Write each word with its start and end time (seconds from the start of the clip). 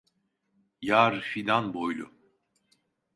Yar 0.81 1.21
fidan 1.31 1.73
boylu. 1.73 2.11